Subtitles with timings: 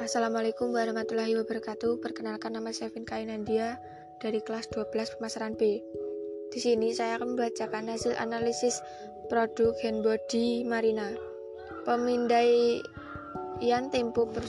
[0.00, 2.00] Assalamualaikum warahmatullahi wabarakatuh.
[2.00, 3.76] Perkenalkan nama saya Vin Kainandia
[4.16, 5.76] dari kelas 12 pemasaran B.
[6.48, 8.80] Di sini saya akan membacakan hasil analisis
[9.28, 11.12] produk hand body Marina.
[11.84, 12.80] Pemindaian
[13.92, 14.40] tempo per...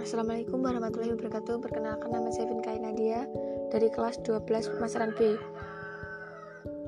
[0.00, 1.60] Assalamualaikum warahmatullahi wabarakatuh.
[1.60, 3.28] Perkenalkan nama saya Vin Kainandia
[3.68, 5.36] dari kelas 12 pemasaran B.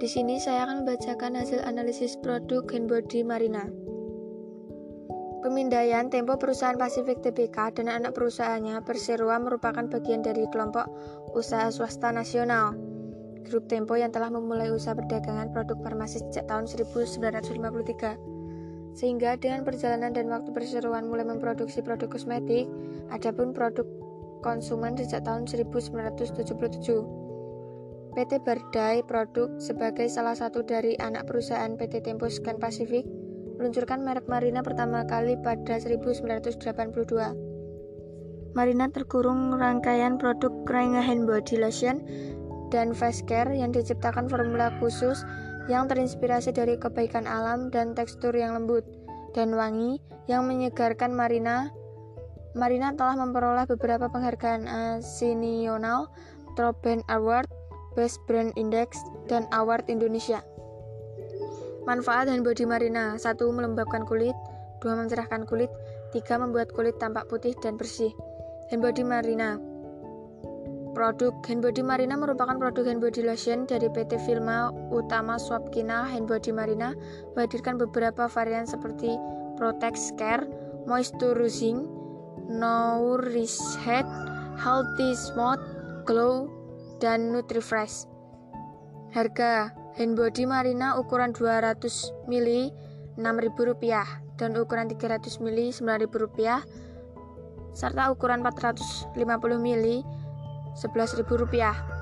[0.00, 3.85] Di sini saya akan membacakan hasil analisis produk hand body Marina.
[5.46, 10.90] Pemindaian Tempo perusahaan Pasifik Tbk dan anak perusahaannya Perseroa merupakan bagian dari kelompok
[11.38, 12.74] usaha swasta nasional.
[13.46, 18.18] Grup Tempo yang telah memulai usaha perdagangan produk farmasi sejak tahun 1953.
[18.98, 22.66] Sehingga dengan perjalanan dan waktu perseroan mulai memproduksi produk kosmetik,
[23.14, 23.86] adapun produk
[24.42, 26.42] konsumen sejak tahun 1977.
[28.18, 33.25] PT Bardai Produk sebagai salah satu dari anak perusahaan PT Tempo Scan Pasifik
[33.56, 37.56] meluncurkan merek Marina pertama kali pada 1982.
[38.56, 42.00] Marina terkurung rangkaian produk Krenga Hand Body Lotion
[42.72, 45.24] dan face care yang diciptakan formula khusus
[45.68, 48.86] yang terinspirasi dari kebaikan alam dan tekstur yang lembut
[49.36, 51.68] dan wangi yang menyegarkan Marina.
[52.56, 56.08] Marina telah memperoleh beberapa penghargaan nasional,
[56.56, 57.44] Top Brand Award,
[57.92, 58.96] Best Brand Index,
[59.28, 60.40] dan Award Indonesia.
[61.86, 63.22] Manfaat hand body marina 1.
[63.38, 64.34] Melembabkan kulit
[64.82, 64.90] 2.
[64.90, 65.70] Mencerahkan kulit
[66.10, 66.42] 3.
[66.42, 68.10] Membuat kulit tampak putih dan bersih
[68.74, 69.54] Hand body marina
[70.98, 76.24] Produk hand body marina merupakan produk hand body lotion dari PT Filma Utama Swapkina Hand
[76.24, 76.96] Body Marina
[77.36, 79.12] menghadirkan beberapa varian seperti
[79.60, 80.48] Protect Care,
[80.88, 81.84] Moisturizing,
[82.48, 84.08] Nourish Head,
[84.56, 85.60] Healthy Smooth,
[86.08, 86.48] Glow,
[86.96, 88.08] dan Nutrifresh.
[89.12, 91.80] Harga Handbody Marina ukuran 200
[92.28, 92.68] ml
[93.16, 96.60] Rp6.000 dan ukuran 300 ml Rp9.000
[97.72, 99.16] serta ukuran 450
[99.56, 100.04] ml
[100.76, 101.96] Rp11.000.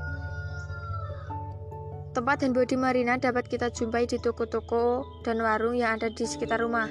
[2.15, 6.87] Tempat handbody Marina dapat kita jumpai di toko-toko dan warung yang ada di sekitar rumah.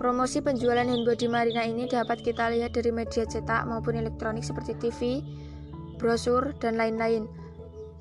[0.00, 5.20] Promosi penjualan handbody Marina ini dapat kita lihat dari media cetak maupun elektronik seperti TV,
[6.00, 7.43] brosur, dan lain-lain.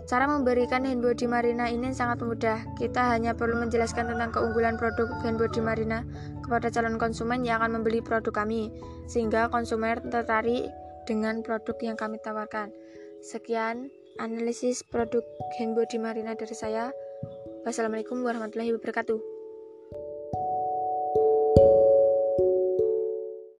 [0.03, 2.59] Cara memberikan hand body Marina ini sangat mudah.
[2.75, 6.03] Kita hanya perlu menjelaskan tentang keunggulan produk hand body Marina
[6.43, 8.67] kepada calon konsumen yang akan membeli produk kami,
[9.07, 10.67] sehingga konsumen tertarik
[11.07, 12.75] dengan produk yang kami tawarkan.
[13.23, 13.87] Sekian
[14.19, 15.23] analisis produk
[15.55, 16.91] hand body Marina dari saya.
[17.63, 19.32] Wassalamualaikum warahmatullahi wabarakatuh.